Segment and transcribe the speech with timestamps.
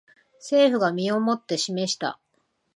[0.41, 2.19] 政府が身をもって示した